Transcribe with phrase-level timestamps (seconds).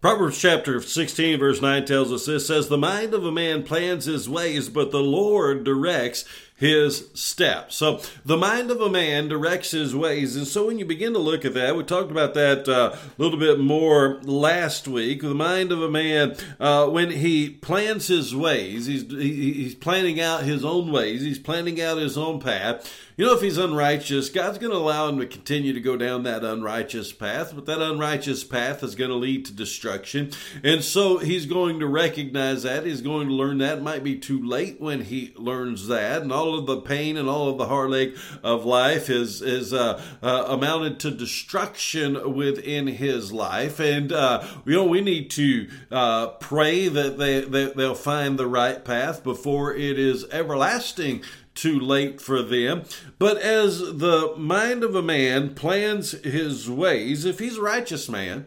[0.00, 4.06] Proverbs chapter 16, verse 9 tells us this says, The mind of a man plans
[4.06, 6.24] his ways, but the Lord directs
[6.60, 7.74] his steps.
[7.74, 10.36] So the mind of a man directs his ways.
[10.36, 13.22] And so when you begin to look at that, we talked about that uh, a
[13.22, 15.22] little bit more last week.
[15.22, 20.20] The mind of a man, uh, when he plans his ways, he's, he, he's planning
[20.20, 22.94] out his own ways, he's planning out his own path.
[23.20, 26.22] You know, if he's unrighteous, God's going to allow him to continue to go down
[26.22, 30.30] that unrighteous path, but that unrighteous path is going to lead to destruction.
[30.64, 32.86] And so he's going to recognize that.
[32.86, 33.76] He's going to learn that.
[33.76, 36.22] It might be too late when he learns that.
[36.22, 40.02] And all of the pain and all of the heartache of life is, is uh,
[40.22, 43.80] uh, amounted to destruction within his life.
[43.80, 48.46] And, uh, you know, we need to uh, pray that they, that they'll find the
[48.46, 51.22] right path before it is everlasting
[51.54, 52.84] too late for them.
[53.18, 58.46] But as the mind of a man plans his ways, if he's a righteous man,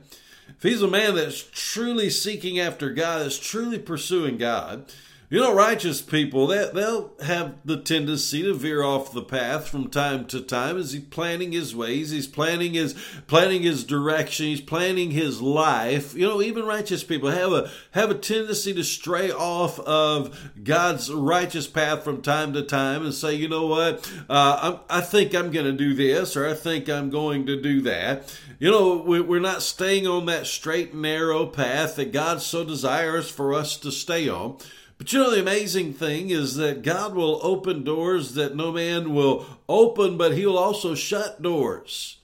[0.50, 4.92] if he's a man that's truly seeking after God, that's truly pursuing God,
[5.34, 9.90] you know, righteous people, they, they'll have the tendency to veer off the path from
[9.90, 12.94] time to time as he's planning his ways, he's planning his
[13.26, 16.14] planning his direction, he's planning his life.
[16.14, 21.12] You know, even righteous people have a have a tendency to stray off of God's
[21.12, 25.50] righteous path from time to time and say, you know what, uh, i think I'm
[25.50, 28.40] going to do this or I think I'm going to do that.
[28.60, 33.32] You know, we're not staying on that straight and narrow path that God so desires
[33.32, 34.60] for us to stay on.
[35.04, 39.14] But you know, the amazing thing is that God will open doors that no man
[39.14, 42.20] will open, but He'll also shut doors.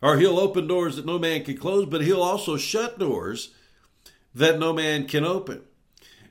[0.00, 3.52] Or He'll open doors that no man can close, but He'll also shut doors
[4.36, 5.62] that no man can open.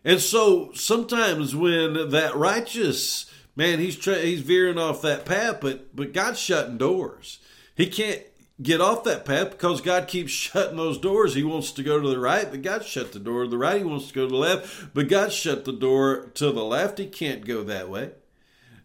[0.06, 5.94] And so sometimes when that righteous man, he's tra- he's veering off that path, but
[5.94, 7.40] but God's shutting doors.
[7.76, 8.24] He can't
[8.62, 11.36] get off that path because God keeps shutting those doors.
[11.36, 13.80] He wants to go to the right, but God shut the door to the right.
[13.80, 17.00] He wants to go to the left, but God shut the door to the left.
[17.00, 18.12] He can't go that way.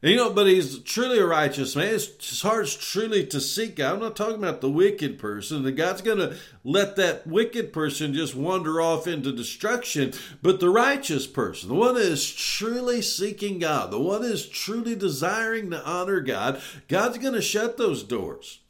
[0.02, 1.88] You know, but he's truly a righteous man.
[1.88, 3.94] His heart's truly to seek God.
[3.94, 5.62] I'm not talking about the wicked person.
[5.62, 10.12] The God's going to let that wicked person just wander off into destruction.
[10.42, 14.46] But the righteous person, the one that is truly seeking God, the one that is
[14.46, 18.60] truly desiring to honor God, God's going to shut those doors.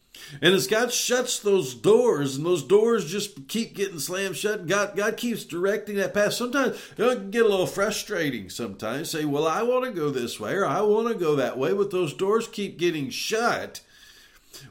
[0.40, 4.96] And as God shuts those doors, and those doors just keep getting slammed shut, God,
[4.96, 6.32] God keeps directing that path.
[6.32, 8.50] Sometimes it can get a little frustrating.
[8.50, 11.58] Sometimes say, "Well, I want to go this way, or I want to go that
[11.58, 13.80] way," but those doors keep getting shut.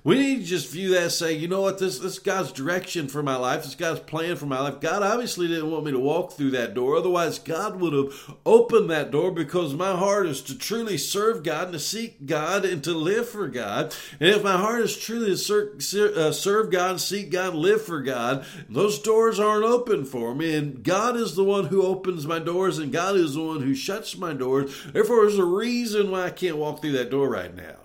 [0.04, 3.24] We need to just view that say, you know what, this this God's direction for
[3.24, 4.80] my life, this God's plan for my life.
[4.80, 6.96] God obviously didn't want me to walk through that door.
[6.96, 11.66] Otherwise, God would have opened that door because my heart is to truly serve God
[11.66, 13.96] and to seek God and to live for God.
[14.20, 15.78] And if my heart is truly to serve,
[16.18, 20.56] uh, serve God, seek God, live for God, those doors aren't open for me.
[20.56, 23.74] And God is the one who opens my doors, and God is the one who
[23.74, 24.76] shuts my doors.
[24.92, 27.85] Therefore, there's a reason why I can't walk through that door right now.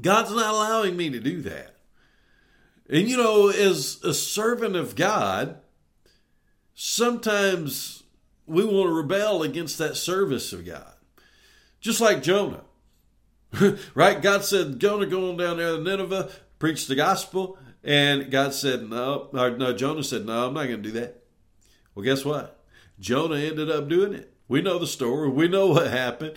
[0.00, 1.76] God's not allowing me to do that.
[2.88, 5.58] And you know, as a servant of God,
[6.74, 8.02] sometimes
[8.46, 10.92] we want to rebel against that service of God.
[11.80, 12.64] Just like Jonah.
[13.94, 14.20] right?
[14.20, 17.58] God said, Jonah, go on down there to Nineveh, preach the gospel.
[17.82, 21.22] And God said, no, no, Jonah said, no, I'm not going to do that.
[21.94, 22.62] Well, guess what?
[22.98, 24.32] Jonah ended up doing it.
[24.48, 25.28] We know the story.
[25.30, 26.36] We know what happened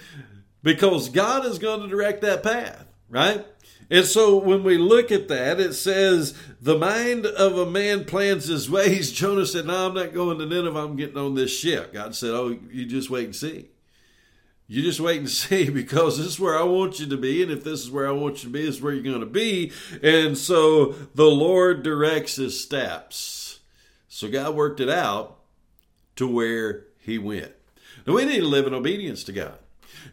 [0.62, 3.46] because God is going to direct that path, right?
[3.90, 8.48] And so when we look at that, it says, the mind of a man plans
[8.48, 9.12] his ways.
[9.14, 10.80] Jonah said, No, I'm not going to Nineveh.
[10.80, 11.94] I'm getting on this ship.
[11.94, 13.70] God said, Oh, you just wait and see.
[14.68, 17.44] You just wait and see because this is where I want you to be.
[17.44, 19.20] And if this is where I want you to be, this is where you're going
[19.20, 19.72] to be.
[20.02, 23.60] And so the Lord directs his steps.
[24.08, 25.40] So God worked it out
[26.16, 27.52] to where he went.
[28.08, 29.60] Now we need to live in obedience to God.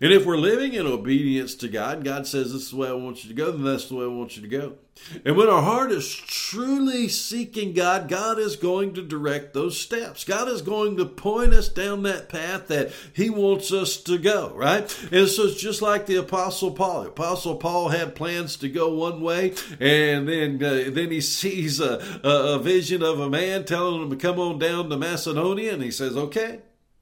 [0.01, 2.93] And if we're living in obedience to God, God says, This is the way I
[2.93, 4.77] want you to go, then that's the way I want you to go.
[5.25, 10.25] And when our heart is truly seeking God, God is going to direct those steps.
[10.25, 14.53] God is going to point us down that path that He wants us to go,
[14.55, 14.83] right?
[15.11, 17.07] And so it's just like the Apostle Paul.
[17.07, 22.21] Apostle Paul had plans to go one way, and then uh, then he sees a,
[22.23, 25.91] a vision of a man telling him to come on down to Macedonia, and he
[25.91, 26.61] says, Okay,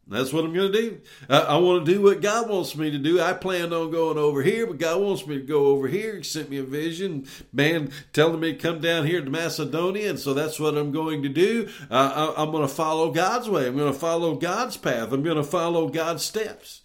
[0.08, 1.00] that's what I'm going to do.
[1.28, 3.20] I, I, want to do what God wants me to do.
[3.20, 6.16] I planned on going over here, but God wants me to go over here.
[6.16, 10.18] He sent me a vision, man, telling me to come down here to Macedonia, and
[10.18, 11.68] so that's what I'm going to do.
[11.90, 13.66] Uh, I, I'm going to follow God's way.
[13.66, 15.12] I'm going to follow God's path.
[15.12, 16.80] I'm going to follow God's steps.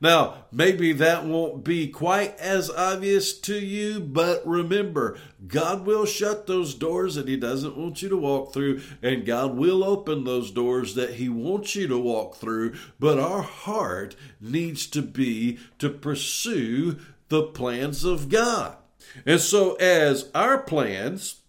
[0.00, 6.46] Now, maybe that won't be quite as obvious to you, but remember, God will shut
[6.46, 10.50] those doors that He doesn't want you to walk through, and God will open those
[10.50, 12.74] doors that He wants you to walk through.
[12.98, 16.98] But our heart needs to be to pursue
[17.28, 18.76] the plans of God.
[19.24, 21.42] And so, as our plans,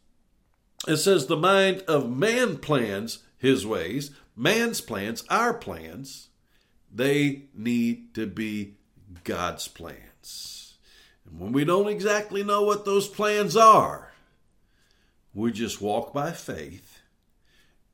[0.87, 6.29] it says the mind of man plans his ways, man's plans, our plans
[6.93, 8.75] they need to be
[9.23, 10.77] God's plans.
[11.25, 14.13] And when we don't exactly know what those plans are,
[15.33, 16.99] we just walk by faith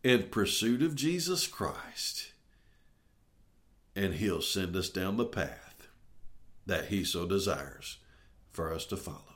[0.04, 2.32] in pursuit of Jesus Christ,
[3.96, 5.88] and He'll send us down the path
[6.66, 7.98] that He so desires
[8.52, 9.33] for us to follow.